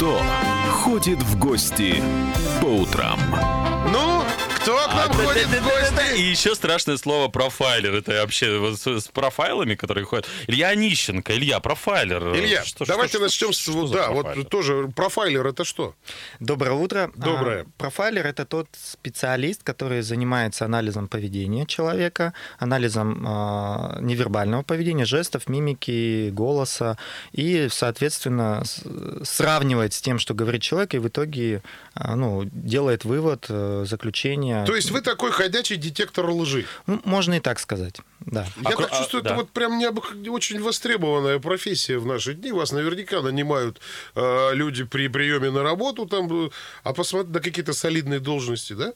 [0.00, 0.18] Кто
[0.70, 2.02] ходит в гости
[2.62, 3.18] по утрам?
[4.62, 6.18] Кто к нам ходит в гости?
[6.18, 7.94] И еще страшное слово профайлер.
[7.94, 10.26] Это вообще с, с профайлами, которые ходят.
[10.48, 11.32] Илья Онищенко.
[11.34, 12.34] Илья, профайлер.
[12.36, 13.56] Илья, Что- давайте что- начнем с...
[13.58, 15.94] что за да, вот тоже профайлер это что?
[16.40, 17.10] Доброе утро.
[17.16, 17.62] Доброе.
[17.62, 25.48] А, Профайлер это тот специалист, который занимается анализом поведения человека, анализом а, невербального поведения, жестов,
[25.48, 26.98] мимики, голоса
[27.32, 28.82] и, соответственно, с-
[29.24, 31.62] сравнивает с тем, что говорит человек, и в итоге
[31.94, 33.84] а, ну, делает вывод, э,
[34.50, 34.66] заключение.
[34.66, 36.64] То есть вы такой ходячий детектор лжи.
[36.86, 38.46] Ну, можно и так сказать, да.
[38.62, 39.36] Я А так а, чувствую, это да.
[39.36, 42.52] вот прям необык- очень востребованная профессия в наши дни.
[42.52, 43.80] Вас наверняка нанимают
[44.14, 46.50] э, люди при приеме на работу, там,
[46.82, 48.92] а посмотреть на какие-то солидные должности, да?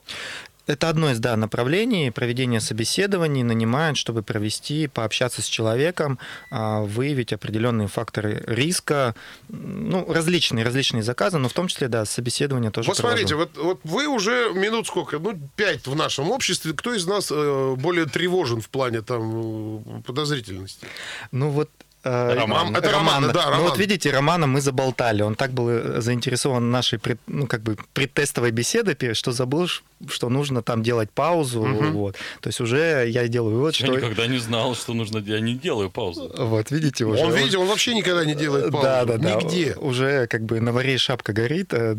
[0.67, 6.19] Это одно из да, направлений проведения собеседований, нанимают, чтобы провести, пообщаться с человеком,
[6.51, 9.15] а, выявить определенные факторы риска,
[9.49, 13.81] ну, различные, различные заказы, но в том числе, да, собеседование тоже Вот смотрите, вот, вот
[13.84, 16.73] вы уже минут сколько, ну, пять в нашем обществе.
[16.73, 20.87] Кто из нас э, более тревожен в плане там э, подозрительности?
[21.31, 21.71] Ну вот
[22.05, 22.77] Роман.
[22.77, 23.62] Это Роман, да, Ну Роман.
[23.62, 25.22] вот видите, Романа мы заболтали.
[25.22, 29.69] Он так был э, заинтересован нашей пред- ну, как бы предтестовой беседой, что забыл,
[30.08, 31.62] что нужно там делать паузу.
[31.64, 32.16] Вот.
[32.41, 33.97] То есть уже я делаю вывод, Я что...
[33.97, 35.19] никогда не знал, что нужно...
[35.19, 36.30] Я не делаю паузу.
[36.36, 37.22] Вот, видите, уже.
[37.25, 38.82] Он, видите, он вообще никогда не делает паузу.
[38.86, 39.34] Да, да, да.
[39.36, 39.75] Нигде.
[39.77, 41.72] Уже как бы на варе шапка горит.
[41.72, 41.97] э,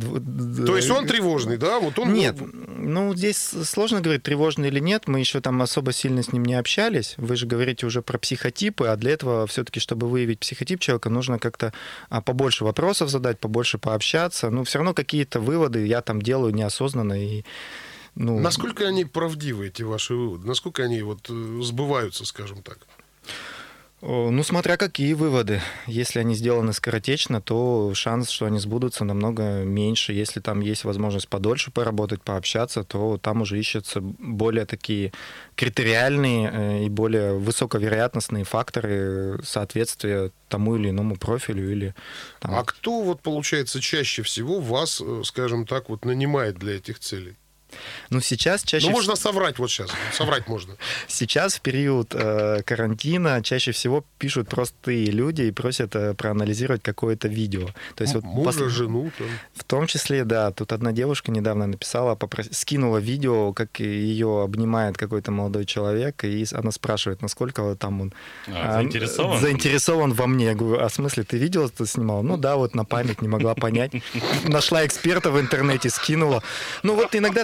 [0.66, 1.80] То есть он тревожный, да?
[1.80, 2.36] Вот он Нет,
[2.78, 5.08] ну здесь сложно говорить, тревожный или нет.
[5.08, 7.16] Мы еще там особо сильно с ним не общались.
[7.18, 11.40] Вы же говорите уже про психотипы, а для этого все-таки, чтобы выявить психотип человека, нужно
[11.40, 11.74] как-то
[12.10, 14.50] а, побольше вопросов задать, побольше пообщаться.
[14.50, 17.14] Ну, все равно какие-то выводы я там делаю неосознанно.
[17.14, 17.44] И,
[18.16, 20.48] ну, Насколько они правдивы, эти ваши выводы?
[20.48, 22.80] Насколько они вот э, сбываются, скажем так?
[24.06, 25.62] О, Ну, смотря какие выводы.
[25.88, 30.14] Если они сделаны скоротечно, то шанс, что они сбудутся, намного меньше.
[30.14, 35.12] Если там есть возможность подольше поработать, пообщаться, то там уже ищутся более такие
[35.56, 41.96] критериальные э, и более высоковероятностные факторы соответствия тому или иному профилю или
[42.40, 47.00] там, А кто вот, получается, чаще всего вас, э, скажем так, вот нанимает для этих
[47.00, 47.38] целей?
[48.10, 49.90] Ну, сейчас чаще Ну, можно соврать вот сейчас.
[50.14, 50.76] Соврать можно.
[51.08, 57.28] Сейчас в период э, карантина чаще всего пишут простые люди и просят э, проанализировать какое-то
[57.28, 57.68] видео.
[57.96, 59.12] То есть вот Мужа, пос- жену.
[59.18, 59.28] Там.
[59.56, 60.52] В том числе, да.
[60.52, 66.46] Тут одна девушка недавно написала, попрос- скинула видео, как ее обнимает какой-то молодой человек, и
[66.54, 68.14] она спрашивает, насколько там он
[68.48, 69.40] А, заинтересован?
[69.42, 70.46] заинтересован во мне.
[70.46, 72.24] Я говорю, а в смысле, ты видел, что снимал?
[72.24, 73.92] Ну да, вот на память не могла понять.
[74.48, 76.42] Нашла эксперта в интернете, скинула.
[76.84, 77.44] Ну вот иногда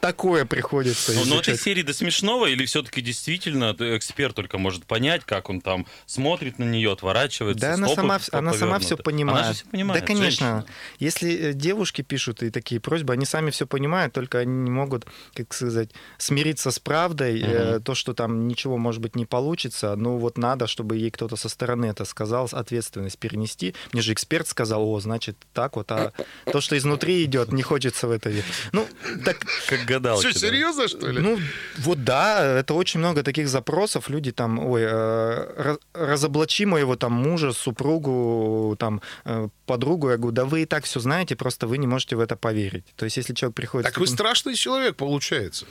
[0.00, 1.60] такое приходится Ну, но этой изучать.
[1.60, 6.64] серии до смешного или все-таки действительно эксперт только может понять, как он там смотрит на
[6.64, 7.60] нее, отворачивается?
[7.68, 9.38] Да, она сама, она сама все понимает.
[9.44, 10.00] Она же все понимает.
[10.02, 10.24] Да, конечно.
[10.28, 10.66] женщина.
[10.98, 15.06] Если э, девушки пишут и такие просьбы, они сами все понимают, только они не могут,
[15.34, 17.82] как сказать, смириться с правдой, э, Мгм.
[17.82, 19.94] то, что там ничего, может быть, не получится.
[19.96, 23.74] Ну вот надо, чтобы ей кто-то со стороны это сказал, ответственность перенести.
[23.92, 26.12] Мне же эксперт сказал, о, значит, так вот, а
[26.50, 28.44] то, что изнутри идет, не хочется в это верить.
[28.72, 28.86] Ну,
[29.24, 30.30] так Как гадалки.
[30.30, 30.46] Что, да.
[30.46, 31.20] серьезно, что ли?
[31.20, 31.38] ну,
[31.78, 34.08] вот да, это очень много таких запросов.
[34.08, 40.10] Люди там, ой, э, разоблачи моего там мужа, супругу, там, э, подругу.
[40.10, 42.84] Я говорю, да вы и так все знаете, просто вы не можете в это поверить.
[42.96, 43.86] То есть, если человек приходит...
[43.86, 45.66] с так вы таким- страшный человек, получается.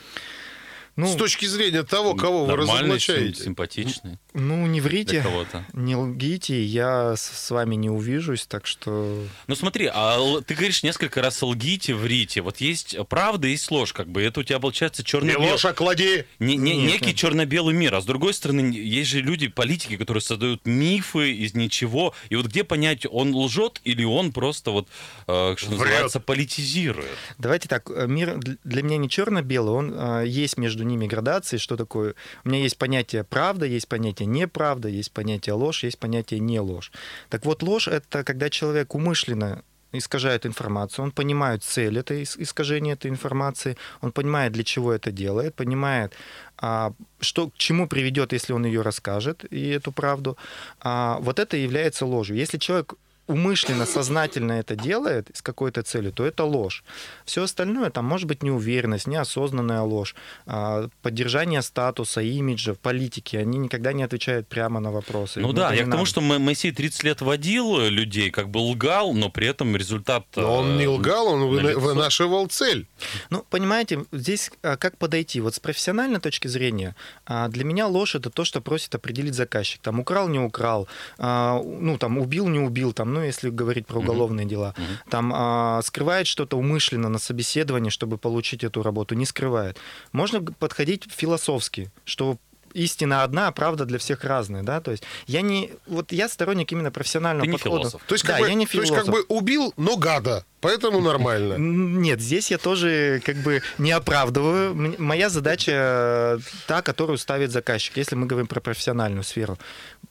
[0.97, 3.35] Ну, С точки зрения того, кого вы разоблачаете.
[3.35, 5.65] сим- симпатичный ну, не врите, кого-то.
[5.73, 9.23] не лгите, я с- вами не увижусь, так что...
[9.47, 12.41] Ну смотри, а ты говоришь несколько раз лгите, врите.
[12.41, 14.21] Вот есть правда, есть ложь, как бы.
[14.21, 15.51] Это у тебя получается Не черно-белый...
[15.51, 16.25] ложь, а клади.
[16.39, 17.15] Не, не- Нет, некий нет.
[17.15, 17.95] черно-белый мир.
[17.95, 22.13] А с другой стороны, есть же люди, политики, которые создают мифы из ничего.
[22.29, 24.87] И вот где понять, он лжет или он просто вот,
[25.27, 25.79] э, что Врет.
[25.79, 27.09] называется, политизирует?
[27.37, 31.57] Давайте так, э, мир дл- для меня не черно-белый, он э, есть между ними градации,
[31.57, 32.15] что такое.
[32.43, 36.91] У меня есть понятие правда, есть понятие неправда, есть понятие ложь, есть понятие не ложь.
[37.29, 39.63] Так вот, ложь это когда человек умышленно
[39.93, 45.11] искажает информацию, он понимает цель этой ис- искажения этой информации, он понимает, для чего это
[45.11, 46.13] делает, понимает,
[46.57, 50.37] а, что к чему приведет, если он ее расскажет, и эту правду.
[50.79, 52.37] А, вот это является ложью.
[52.37, 52.93] Если человек
[53.27, 56.83] умышленно, сознательно это делает с какой-то целью, то это ложь.
[57.25, 60.15] Все остальное, там может быть неуверенность, неосознанная ложь,
[60.45, 65.41] а, поддержание статуса, имиджа, политики, они никогда не отвечают прямо на вопросы.
[65.41, 69.13] Ну Им да, я к тому, что Моисей 30 лет водил людей, как бы лгал,
[69.13, 70.25] но при этом результат...
[70.35, 72.87] Но он не э, лгал, он вынашивал цель.
[73.29, 75.41] Ну, понимаете, здесь а, как подойти?
[75.41, 76.95] Вот с профессиональной точки зрения,
[77.25, 79.81] а, для меня ложь это то, что просит определить заказчик.
[79.81, 80.87] Там украл, не украл,
[81.17, 84.75] ну, там убил, не убил, там, ну, если говорить про уголовные дела,
[85.09, 89.77] там а, скрывает что-то умышленно на собеседовании, чтобы получить эту работу, не скрывает.
[90.11, 92.37] Можно подходить философски, что
[92.73, 96.71] истина одна, а правда для всех разная, да, то есть я не, вот я сторонник
[96.71, 97.81] именно профессионального Ты не подхода.
[97.83, 98.01] философ.
[98.07, 99.05] То есть, как да, бы, я не то есть, философ.
[99.05, 100.45] как бы убил, но гада.
[100.61, 101.55] Поэтому нормально.
[101.57, 104.95] Нет, здесь я тоже как бы не оправдываю.
[104.97, 109.57] Моя задача э, та, которую ставит заказчик, если мы говорим про профессиональную сферу.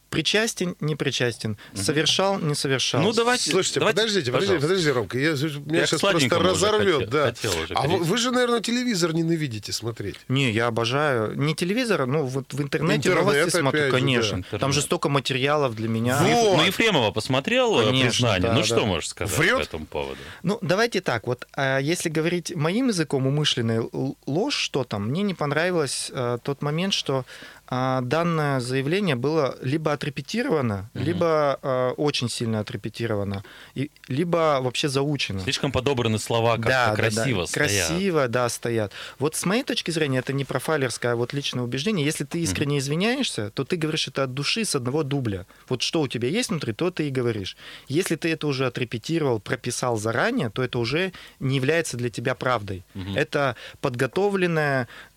[0.08, 3.02] Причастен, не причастен, совершал, не совершал.
[3.02, 3.50] Ну, давайте...
[3.50, 4.68] Слушайте, давайте, подождите, подождите, пожалуйста.
[4.68, 7.26] подожди, Ромка, я, меня Я сейчас просто разорвет, хотел- да.
[7.26, 10.16] хотел уже а вы, вы же, наверное, телевизор ненавидите смотреть.
[10.28, 11.36] Не, я обожаю.
[11.36, 14.44] Не телевизор, ну вот в интернете Интернет, новости опять смотрю, же, конечно.
[14.52, 14.58] да.
[14.58, 16.18] Там же столько материалов для меня.
[16.22, 16.56] Вот.
[16.58, 18.42] Ну, Ефремова посмотрел э, Конечно, признание.
[18.42, 18.64] да, ну, да.
[18.64, 19.56] что можешь сказать Врет?
[19.58, 20.20] по этому поводу?
[20.42, 21.46] Ну, давайте так, вот.
[21.54, 23.84] А, если говорить моим языком умышленная
[24.26, 27.24] ложь, что там, мне не понравилось а, тот момент, что
[27.68, 35.40] данное заявление было либо отрепетировано, либо а, очень сильно отрепетировано, и, либо вообще заучено.
[35.40, 37.46] Слишком подобраны слова, как-то да, да, красиво да.
[37.46, 37.88] стоят.
[37.88, 38.92] Красиво, да, стоят.
[39.18, 42.04] Вот с моей точки зрения, это не профайлерское, а вот личное убеждение.
[42.04, 45.46] Если ты искренне извиняешься, то ты говоришь это от души с одного дубля.
[45.68, 47.56] Вот что у тебя есть внутри, то ты и говоришь.
[47.88, 52.84] Если ты это уже отрепетировал, прописал заранее, то это уже не является для тебя правдой.
[53.14, 55.15] Это подготовленное, э,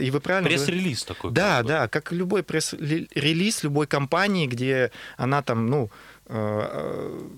[0.00, 0.48] и вы правильно...
[0.48, 1.32] Пресс-релиз такой.
[1.32, 5.90] да, да, как любой пресс-релиз любой компании, где она там, ну,
[6.26, 7.28] э,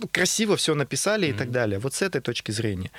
[0.00, 1.78] э, красиво все написали и так далее.
[1.78, 2.90] Вот с этой точки зрения.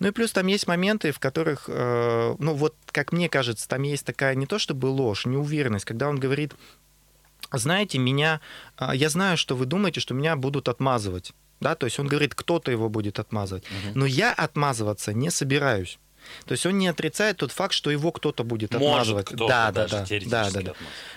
[0.00, 3.82] Ну и плюс там есть моменты, в которых, э, ну вот, как мне кажется, там
[3.82, 6.52] есть такая не то чтобы ложь, неуверенность, когда он говорит,
[7.52, 8.40] знаете, меня,
[8.92, 11.32] я знаю, что вы думаете, что меня будут отмазывать.
[11.60, 13.64] Да, то есть он говорит, кто-то его будет отмазывать.
[13.94, 15.98] Но я отмазываться не собираюсь.
[16.44, 19.26] То есть он не отрицает тот факт, что его кто-то будет Может, отмазывать.
[19.26, 20.72] кто-то да, да, да, да, да, да.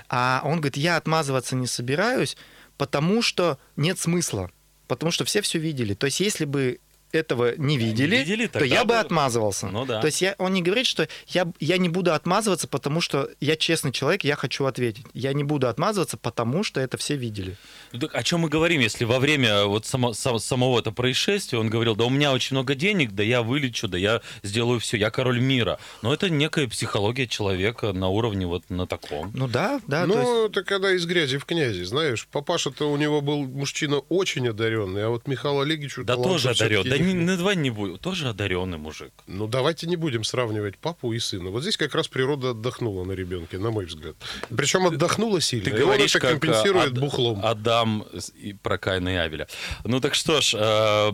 [0.09, 2.37] А он говорит, я отмазываться не собираюсь,
[2.77, 4.51] потому что нет смысла.
[4.87, 5.93] Потому что все все видели.
[5.93, 6.79] То есть если бы
[7.11, 9.67] этого не видели, видели, то я бы отмазывался.
[9.67, 9.99] Ну да.
[10.01, 13.55] То есть я, он не говорит, что я, я не буду отмазываться, потому что я
[13.55, 15.05] честный человек, я хочу ответить.
[15.13, 17.55] Я не буду отмазываться, потому что это все видели.
[17.91, 21.57] Ну, так о чем мы говорим, если во время вот само- сам- самого этого происшествия
[21.59, 24.97] он говорил, да у меня очень много денег, да я вылечу, да я сделаю все,
[24.97, 25.79] я король мира.
[26.01, 29.31] Но это некая психология человека на уровне вот на таком.
[29.33, 30.05] Ну да, да.
[30.05, 32.27] то есть- ну, это когда из грязи в князи, знаешь.
[32.31, 36.81] Папаша-то у него был мужчина очень одаренный, а вот Михаил Олеговичу Да тоже одарен.
[36.81, 38.01] всё-таки Да не не, на два не будет.
[38.01, 39.11] Тоже одаренный мужик.
[39.27, 41.49] Ну, давайте не будем сравнивать папу и сына.
[41.49, 44.15] Вот здесь как раз природа отдохнула на ребенке, на мой взгляд.
[44.55, 45.65] Причем отдохнула сильно.
[45.65, 47.45] Ты и он говоришь, это как компенсирует бухлом.
[47.45, 48.05] Адам
[48.41, 49.47] и про Каина и Авеля.
[49.83, 51.11] Ну так что ж, э,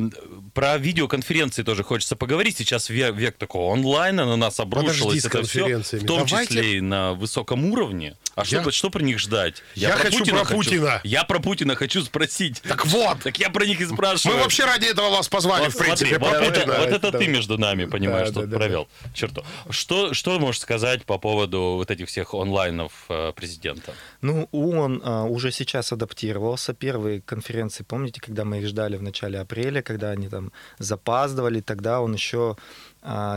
[0.54, 2.58] про видеоконференции тоже хочется поговорить.
[2.58, 6.78] Сейчас век, век такого онлайна на нас обрушилось Подожди это все, в том Давайте- числе
[6.78, 8.16] и на высоком уровне.
[8.36, 9.64] А что, Я- что про них ждать?
[9.76, 11.02] Я хочу про хочу- Путина.
[11.04, 12.62] Я про Путина хочу спросить.
[12.62, 13.18] Так вот!
[13.24, 14.38] Так я про них и спрашиваю.
[14.38, 16.18] Мы вообще ради этого вас позвали, Вот принципе.
[16.18, 16.78] вот, это, Путина.
[16.80, 17.18] вот это Да.
[17.18, 19.44] ты между нами, понимаешь, Да, тут да, да, провел черту.
[19.70, 23.94] Что, что можешь сказать по поводу вот этих всех онлайнов э, президента?
[24.22, 26.74] Ну, он а, уже сейчас адаптировался.
[26.74, 32.02] Первые конференции, помните, когда мы их ждали в начале апреля, когда они там запаздывали, тогда
[32.02, 32.58] он еще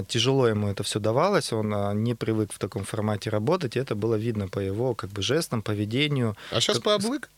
[0.09, 3.95] тяжело ему это все давалось, он а, не привык в таком формате работать, и это
[3.95, 6.37] было видно по его как бы жестам, поведению.
[6.51, 7.31] А сейчас Как- пооблык?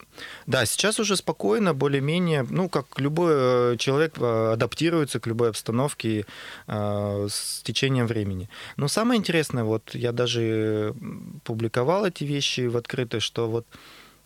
[0.47, 6.27] Да, сейчас уже спокойно, более-менее, ну, как любой э, человек э, адаптируется к любой обстановке
[6.67, 8.49] э, с течением времени.
[8.77, 10.95] Но самое интересное, вот я даже
[11.45, 13.67] публиковал эти вещи в открытое, что вот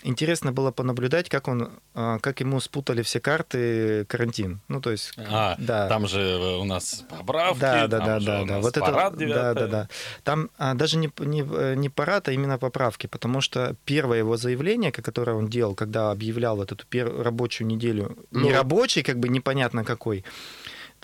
[0.07, 4.61] интересно было понаблюдать, как он, э, как ему спутали все карты карантин.
[4.69, 5.89] Ну, то есть, А, да.
[5.89, 8.59] там же э, у нас поправки, Да, да, да, да, да.
[8.61, 9.35] Вот это, парад да, 9.
[9.55, 9.89] да, да.
[10.25, 14.37] Там а, даже не, не, э, не парад, а именно поправки, потому что первое его
[14.37, 18.53] заявление, ко- которое он делал, когда объявлял вот эту пер- рабочую неделю, не Ну.
[18.53, 20.25] рабочий, как бы непонятно какой,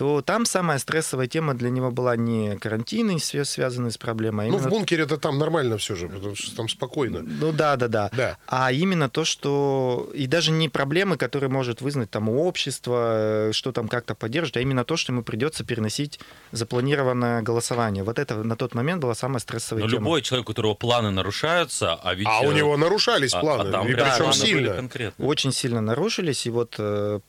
[0.02, 4.50] то там самая стрессовая тема для него была не карантин, свя- связанный с проблемой, а
[4.50, 7.20] Ну, в бункере-то там нормально все же, потому что там спокойно.
[7.22, 8.36] ну да, да, да, Да.
[8.48, 13.70] А именно то, что и даже не проблемы, которые может вызвать там общество, э, что
[13.70, 16.18] там как-то поддержит, а именно то, что ему придется переносить
[16.50, 18.02] запланированное голосование.
[18.02, 20.00] Вот это на тот момент была самая стрессовая Но тема.
[20.00, 22.26] любой человек, у которого планы нарушаются, а ведь...
[22.28, 24.74] А у э, него нарушались а- планы, а там и причем были сильно.
[24.74, 25.28] конкретные.
[25.28, 27.20] Очень сильно нарушились, и вот э,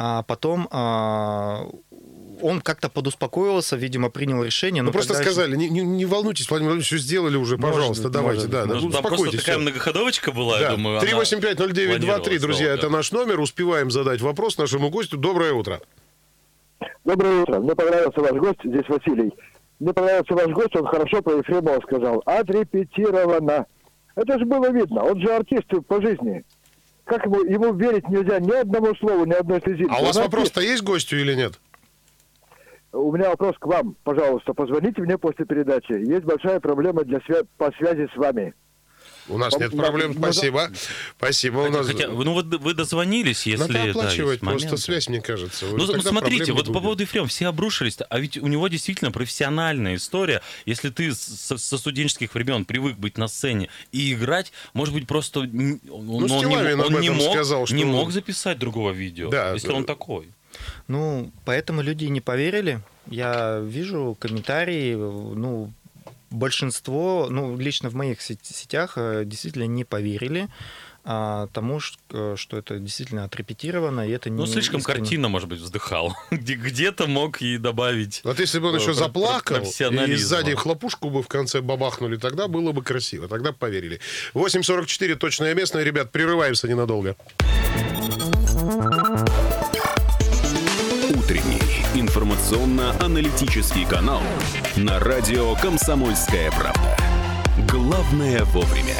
[0.00, 1.66] а потом а,
[2.40, 4.84] он как-то подуспокоился, видимо, принял решение.
[4.84, 7.74] Ну, просто когда еще- сказали, не, не- не волнуйтесь, Владимир Владимирович, все сделали уже, Может
[7.76, 9.44] пожалуйста, быть, давайте, может да, да, может ну, Там просто успокойтесь.
[9.44, 10.76] такая многоходовочка была, я Да.
[10.76, 12.78] думаю, она 3850923, планировалась друзья, долго.
[12.80, 13.40] это наш номер.
[13.40, 15.16] Успеваем задать вопрос нашему гостю.
[15.16, 15.80] Доброе утро.
[17.04, 17.58] Доброе утро.
[17.58, 19.32] Мне понравился ваш гость, здесь Василий.
[19.80, 22.22] Мне понравился ваш гость, он хорошо про Ефремова сказал.
[22.24, 23.66] Отрепетировано.
[24.14, 26.44] Это же было видно, он же артист по жизни.
[27.08, 29.92] Как ему, ему верить нельзя ни одному слову, ни одной слезинки.
[29.92, 31.58] А у вас вопрос-то есть гостю или нет?
[32.92, 35.92] У меня вопрос к вам, пожалуйста, позвоните мне после передачи.
[35.92, 38.54] Есть большая проблема для свя- по связи с вами.
[39.28, 40.70] У нас нет Ну, проблем, ну, спасибо.
[41.16, 41.58] Спасибо.
[41.58, 41.86] У нас...
[41.86, 43.60] Хотя, ну вот вы дозвонились, если...
[43.62, 44.82] Надо да, оплачивать просто моменты.
[44.82, 45.66] связь, мне кажется.
[45.66, 46.82] Ну, Тогда смотрите, вот не по будет.
[46.82, 50.40] поводу Ефрема все обрушились, а ведь у него действительно профессиональная история.
[50.66, 55.40] Если ты со, со студенческих времен привык быть на сцене и играть, может быть, просто
[55.40, 59.28] н- он, он не, он не мог, сказал, что не он- мог записать другого видео,
[59.30, 59.74] Да, если да.
[59.74, 60.28] он такой.
[60.88, 62.80] Ну, поэтому люди не поверили.
[63.10, 65.72] Я вижу комментарии, ну,
[66.30, 70.48] большинство, ну, лично в моих сет- сетях э, действительно не поверили
[71.10, 71.80] а, тому,
[72.12, 74.98] э, что это действительно отрепетировано, и это Ну, не слишком искренне.
[75.00, 76.14] картина, может быть, вздыхал.
[76.30, 78.20] Где- Где-то мог и добавить.
[78.24, 82.46] Вот если бы он Э, еще заплакал, и сзади хлопушку бы в конце бабахнули, тогда
[82.46, 84.00] было бы красиво, тогда бы поверили.
[84.34, 87.16] 8.44, точное местное, ребят, прерываемся ненадолго.
[92.08, 94.22] Информационно-аналитический канал
[94.76, 96.96] на радио «Комсомольская правда».
[97.70, 98.96] Главное вовремя.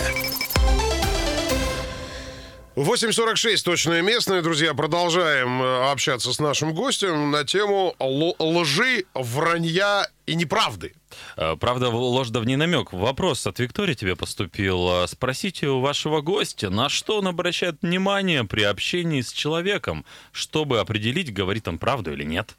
[2.77, 4.43] 8.46, точное местное.
[4.43, 10.93] Друзья, продолжаем э, общаться с нашим гостем на тему лжи, вранья и неправды.
[11.39, 12.93] Э, Правда, ложь да в ней намек.
[12.93, 15.05] Вопрос от Виктории тебе поступил.
[15.05, 20.79] Э, Спросите у вашего гостя, на что он обращает внимание при общении с человеком, чтобы
[20.79, 22.55] определить, говорит он правду или нет.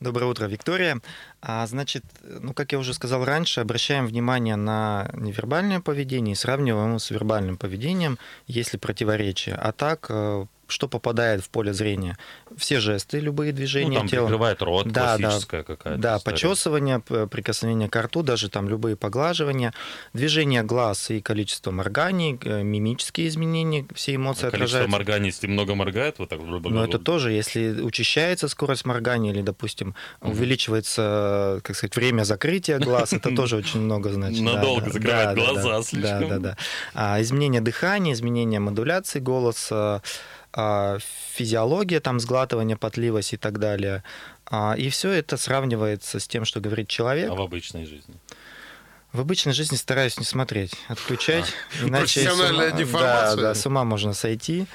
[0.00, 1.00] Доброе утро, Виктория.
[1.40, 6.88] А, значит, ну, как я уже сказал раньше, обращаем внимание на невербальное поведение и сравниваем
[6.88, 9.54] его с вербальным поведением, если противоречие.
[9.54, 12.16] А так, э, что попадает в поле зрения?
[12.56, 14.26] Все жесты, любые Ну, движения там тела.
[14.26, 15.22] прикрывает рот, Да, да.
[15.28, 16.34] классическая какая-то Да, история.
[16.34, 19.72] почесывание, прикосновение к рту, даже там любые поглаживания,
[20.12, 24.90] движение глаз и количество морганий, э, мимические изменения, все эмоции А Количество отражаются.
[24.92, 26.40] морганий, если много моргает, вот так...
[26.40, 33.12] Но это тоже, если учащается скорость моргания или, допустим, увеличивается, как сказать, время закрытия глаз,
[33.12, 34.44] это тоже очень много значит.
[34.44, 36.28] Да, Надолго да, закрывает да, да, глаза да, слишком.
[36.28, 36.56] Да, да,
[36.94, 37.22] да.
[37.22, 40.02] Изменение дыхания, изменение модуляции голоса,
[41.34, 44.02] физиология, там, сглатывание, потливость и так далее.
[44.46, 47.30] А, И все это сравнивается с тем, что говорит человек.
[47.30, 48.14] А в обычной жизни?
[49.12, 52.70] В обычной жизни стараюсь не смотреть, отключать, иначе с ума-.
[53.00, 54.66] Да, да, с ума можно сойти.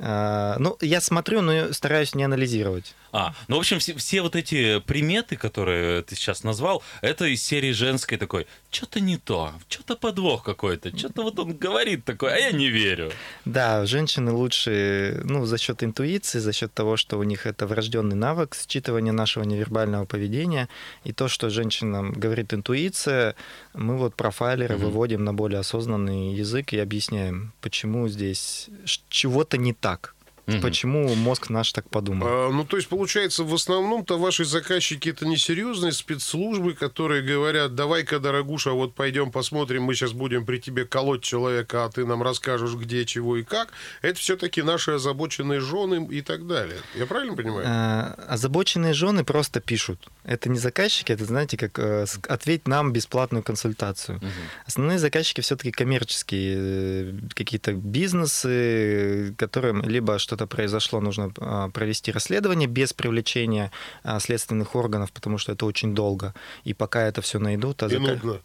[0.00, 2.94] А, Ну, я смотрю, но стараюсь не анализировать.
[3.10, 7.42] А, ну, в общем, все, все вот эти приметы, которые ты сейчас назвал, это из
[7.42, 12.38] серии женской такой, что-то не то, что-то подвох какой-то, что-то вот он говорит такое, а
[12.38, 13.10] я не верю.
[13.46, 18.14] Да, женщины лучше, ну, за счет интуиции, за счет того, что у них это врожденный
[18.16, 20.68] навык считывания нашего невербального поведения,
[21.04, 23.34] и то, что женщинам говорит интуиция,
[23.72, 24.84] мы вот профайлеры Мгм.
[24.84, 28.68] выводим на более осознанный язык и объясняем, почему здесь
[29.08, 30.17] чего-то не так, так.
[30.54, 30.62] Мгм.
[30.62, 32.26] почему мозг наш так подумал.
[32.28, 38.18] А, ну, то есть, получается, в основном-то ваши заказчики это несерьезные спецслужбы, которые говорят, давай-ка,
[38.18, 42.74] дорогуша, вот пойдем посмотрим, мы сейчас будем при тебе колоть человека, а ты нам расскажешь,
[42.74, 43.68] где, чего и как.
[44.02, 46.78] Это все-таки наши озабоченные жены и так далее.
[46.94, 47.64] Я правильно понимаю?
[47.68, 50.08] А, Озабоченные жены просто пишут.
[50.24, 54.20] Это не заказчики, это, знаете, как э, ответь нам бесплатную консультацию.
[54.66, 62.68] Основные заказчики все-таки коммерческие, э, какие-то бизнесы, которым либо что-то произошло, нужно а, провести расследование
[62.68, 63.70] без привлечения
[64.02, 66.34] а, следственных органов, потому что это очень долго.
[66.64, 67.82] И пока это все найдут...
[67.82, 68.40] а И зака- нудно.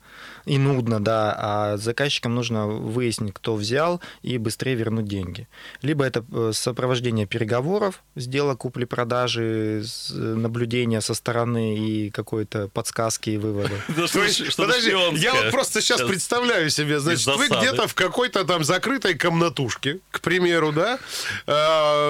[0.46, 1.36] и нудно, да.
[1.38, 5.48] А заказчикам нужно выяснить, кто взял, и быстрее вернуть деньги.
[5.82, 13.38] Либо это э, сопровождение переговоров, сделок купли-продажи, э, наблюдения со стороны и какой-то подсказки и
[13.38, 13.76] выводы.
[14.58, 20.00] Подожди, я вот просто сейчас представляю себе, значит, вы где-то в какой-то там закрытой комнатушке,
[20.12, 21.00] к примеру, да,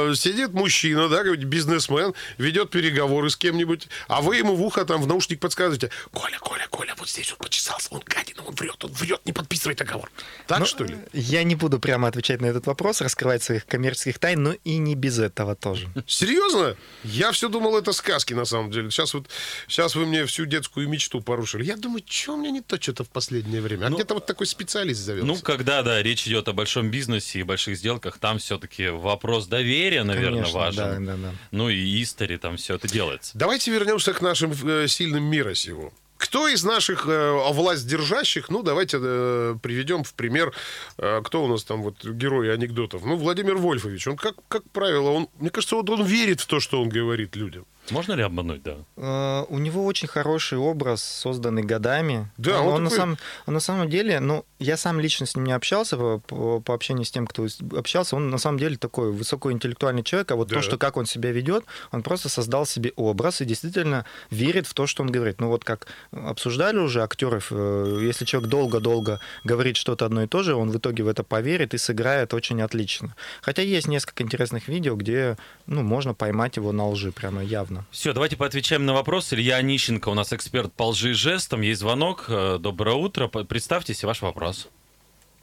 [0.10, 4.86] э, сидит мужчина, да, какой-нибудь бизнесмен, ведет переговоры с кем-нибудь, а вы ему в ухо
[4.86, 8.84] там в наушник подсказываете, Коля, Коля, Коля, вот здесь он почесался, он гадина, он врет,
[8.84, 10.12] он врет, не подписывай договор.
[10.48, 10.98] Так, Ну, что ли?
[11.14, 14.96] Я не буду прямо отвечать на этот вопрос, раскрывать своих коммерческих тайн, но и не
[14.96, 15.88] без этого тоже.
[16.08, 16.76] Серьезно?
[17.04, 18.90] Я все думал, это сказки на самом деле.
[18.90, 19.28] Сейчас вот,
[19.68, 21.64] сейчас вы мне всю детскую мечту порушили.
[21.64, 23.86] Я думаю, что у меня не то что-то в последнее время.
[23.86, 25.28] А Ну, где-то вот такой специалист завелся.
[25.28, 30.02] Ну, когда, да, речь идет о большом бизнесе и больших сделках, там все-таки вопрос доверия,
[30.04, 31.06] наверное, Конечно, важен.
[31.06, 31.36] да, да, да.
[31.52, 33.38] Ну и истори, там все это делается.
[33.38, 35.94] Давайте вернемся к нашим э, сильным мира сего.
[36.24, 40.54] Кто из наших э, власть держащих, ну, давайте э, приведем в пример,
[40.98, 43.04] э, кто у нас там вот герои анекдотов.
[43.04, 46.62] Ну, Владимир Вольфович, он, как, как правило, он, мне кажется, вот он верит в то,
[46.62, 47.66] что он говорит людям.
[47.92, 48.76] Можно ли обмануть, да?
[48.98, 52.30] Э, У него очень хороший образ, созданный годами.
[52.38, 55.26] Да, он, он он на, такой- самом, он на самом деле, ну, я сам лично
[55.26, 58.58] с ним не общался, по, по, по общению с тем, кто общался, он на самом
[58.60, 60.56] деле такой высокоинтеллектуальный человек, а вот Да.
[60.56, 64.74] то, что как он себя ведет, он просто создал себе образ и действительно верит в
[64.74, 65.42] то, что он говорит.
[65.42, 70.42] Ну вот как обсуждали уже актеров, э, если человек долго-долго говорит что-то одно и то
[70.44, 73.14] же, он в итоге в это поверит и сыграет очень отлично.
[73.42, 75.38] Хотя есть несколько интересных видео, где,
[75.68, 77.73] ну, можно поймать его на лжи прямо явно.
[77.92, 79.34] Все, давайте поотвечаем на вопрос.
[79.34, 81.62] Илья Онищенко у нас эксперт по лжи и жестам.
[81.62, 82.26] Есть звонок.
[82.30, 83.28] Э, Доброе утро.
[83.28, 84.70] Представьтесь ваш вопрос.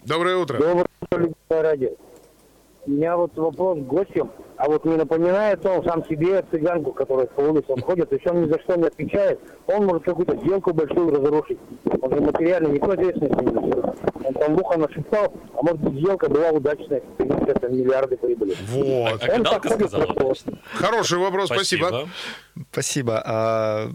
[0.04, 0.58] Доброе утро.
[0.58, 1.90] Доброе утро, радио.
[2.86, 4.32] У меня вот вопрос к гостям.
[4.56, 8.60] А вот не напоминает он сам себе цыганку, которая по улицам ходит, он ни за
[8.60, 9.40] что не отвечает.
[9.66, 11.58] Он может какую-то сделку большую разрушить.
[11.84, 14.09] Он же материально никакой ответственности не несет.
[14.24, 18.54] Он там в ухо нашептал, а может быть сделка была удачная, принесет там миллиарды прибыли.
[18.68, 19.22] Вот.
[19.22, 20.52] А Он просто.
[20.74, 22.08] Хороший вопрос, спасибо.
[22.72, 23.22] Спасибо.
[23.24, 23.90] А,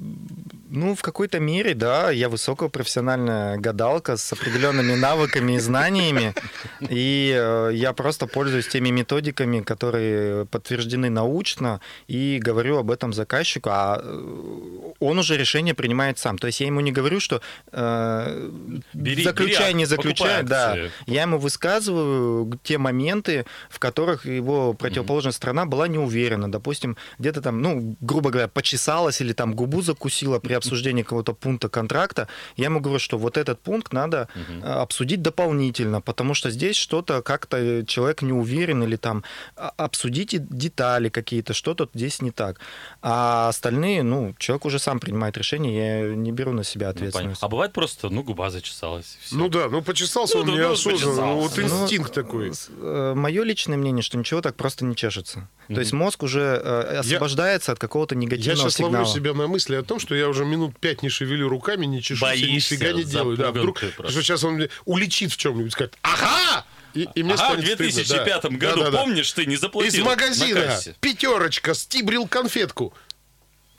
[0.69, 6.33] ну, в какой-то мере, да, я высокопрофессиональная гадалка с определенными навыками и знаниями,
[6.81, 13.69] и э, я просто пользуюсь теми методиками, которые подтверждены научно, и говорю об этом заказчику,
[13.71, 16.37] а э, он уже решение принимает сам.
[16.37, 17.41] То есть я ему не говорю, что
[17.71, 18.51] э,
[18.93, 20.77] Бери- заключай, бери, не заключай, да.
[21.05, 26.51] Я ему высказываю те моменты, в которых его противоположная сторона была не уверена.
[26.51, 31.69] Допустим, где-то там, ну, грубо говоря, почесалась или там губу закусила при обсуждении какого-то пункта
[31.69, 32.27] контракта.
[32.57, 37.21] Я ему говорю, что вот этот пункт надо э, обсудить дополнительно, потому что здесь что-то
[37.21, 39.23] как-то человек не уверен или там
[39.55, 42.59] а- обсудите детали какие-то, что-то здесь не так.
[43.01, 45.75] А остальные, ну, человек уже сам принимает решение,
[46.09, 47.43] я не беру на себя Ну, ответственность.
[47.43, 49.17] А бывает просто, ну, губа зачесалась.
[49.21, 49.35] всё.
[49.35, 51.21] Ну да, ну почесался Ну он да, ну, неосознанно.
[51.27, 52.51] Ну, вот инстинкт такой.
[52.79, 55.47] Мое личное мнение, что ничего так просто не чешется.
[55.67, 59.03] То есть мозг уже э, освобождается от какого-то Я негативного сейчас сигнала.
[59.03, 62.01] ловлю себя на мысли о том, что я уже минут пять не шевелю руками, не
[62.01, 63.37] чешусь, Боишься, нифига не делаю.
[63.37, 66.65] Да, вдруг, что сейчас он мне уличит в чем-нибудь, скажет, ага!
[66.93, 68.49] И, и мне Ага, в станет стыдно, 2005 да.
[68.49, 68.97] году, Да-да-да.
[68.99, 72.93] помнишь, ты не заплатил Из на магазина пятерочка стибрил конфетку.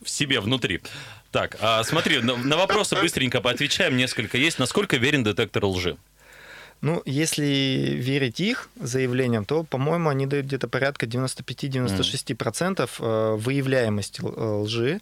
[0.04, 0.82] в себе внутри.
[1.32, 3.96] Так, а, смотри, на, на вопросы быстренько поотвечаем.
[3.96, 4.58] Несколько есть.
[4.58, 5.96] Насколько верен детектор лжи?
[6.82, 7.44] Ну, если
[7.96, 14.24] верить их заявлениям, то, по-моему, они дают где-то порядка 95-96% э, выявляемости э,
[14.62, 15.00] лжи.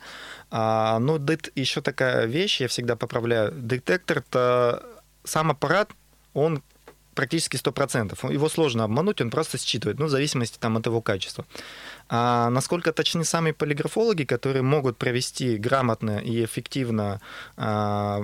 [0.51, 3.53] А, но дет- еще такая вещь, я всегда поправляю.
[3.53, 4.83] Детектор это
[5.25, 5.91] сам аппарат,
[6.33, 6.63] он
[7.15, 8.33] практически 100%.
[8.33, 11.45] Его сложно обмануть, он просто считывает, ну, в зависимости там, от его качества.
[12.09, 17.21] А насколько точны сами полиграфологи, которые могут провести грамотно и эффективно
[17.57, 18.23] а,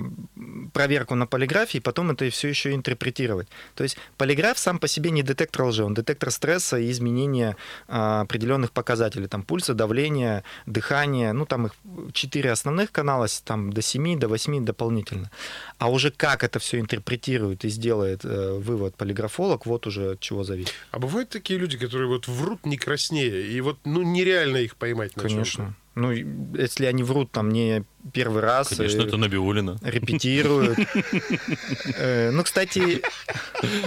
[0.73, 3.47] проверку на полиграфе, и потом это все еще интерпретировать.
[3.75, 7.55] То есть полиграф сам по себе не детектор лжи, он детектор стресса и изменения
[7.87, 11.73] а, определенных показателей, там пульса, давления, дыхания, ну там их
[12.13, 15.31] четыре основных канала, там до 7, до 8 дополнительно.
[15.77, 20.43] А уже как это все интерпретирует и сделает э, вывод полиграфолог, вот уже от чего
[20.43, 20.73] зависит.
[20.91, 25.13] А бывают такие люди, которые вот врут не краснее, и вот ну нереально их поймать
[25.13, 25.65] Конечно.
[25.65, 25.75] чём-то.
[25.93, 29.77] Ну, если они врут там не первый раз, Конечно, э, это Набиулина.
[29.81, 30.79] репетируют.
[31.97, 33.01] Э, Ну, кстати...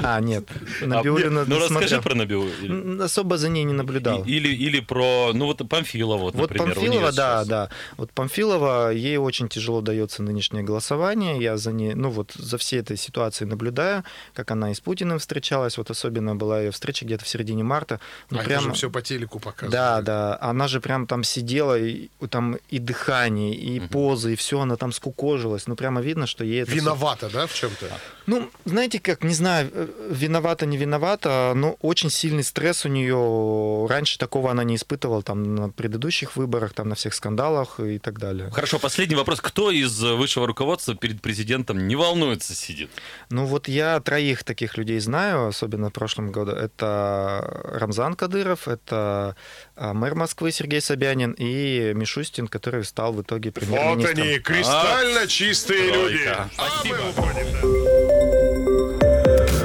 [0.03, 0.45] А, нет,
[0.83, 3.03] А, Набиуллина ну, расскажи про Набиулину.
[3.03, 4.25] Особо за ней не наблюдал.
[4.25, 6.71] Или, или про, ну вот Памфилова, вот, Вот например.
[6.71, 7.71] у Памфилова, да, да.
[7.97, 11.41] Вот Памфилова, ей очень тяжело дается нынешнее голосование.
[11.43, 15.19] Я за ней, ну вот за всей этой ситуацией наблюдаю, как она и с Путиным
[15.19, 15.79] встречалась.
[15.79, 18.01] Вот особенно была ее встреча где-то в середине марта.
[18.31, 19.73] Ну, а же все по телеку показывают.
[19.73, 20.39] Да, да.
[20.41, 24.93] Она же прям там сидела, и там и дыхание, и позы, и все, она там
[24.93, 25.67] скукожилась.
[25.67, 27.87] Ну, прямо видно, что ей это Виновата, да, в чем-то?
[28.27, 33.87] Ну, знаете как, не знаю, э, виновата, не виновата, но очень сильный стресс у нее.
[33.89, 38.19] Раньше такого она не испытывала там на предыдущих выборах, там на всех скандалах и так
[38.19, 38.51] далее.
[38.51, 39.41] Хорошо, последний вопрос.
[39.41, 42.91] Кто из э, высшего руководства перед президентом не волнуется, сидит?
[43.31, 46.53] Ну вот я троих таких людей знаю, особенно в прошлом году.
[46.53, 49.35] Это Рамзан Кадыров, это
[49.77, 53.51] а, мэр Москвы Сергей Собянин и Мишустин, который стал в итоге
[53.95, 56.19] Вот они, кристально чистые люди.
[56.19, 56.51] Тройка.
[56.57, 56.97] А мы Спасибо.
[57.11, 57.47] уходим,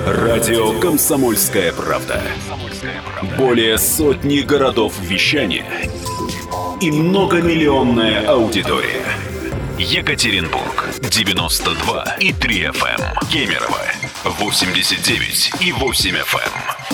[0.06, 0.14] да.
[0.14, 2.22] Радио «Комсомольская правда».
[3.38, 5.66] Более сотни городов вещания
[6.82, 9.04] и многомиллионная аудитория.
[9.78, 13.30] Екатеринбург 92 и 3 FM.
[13.32, 13.82] Кемерово
[14.24, 16.79] 89 и 8 FM.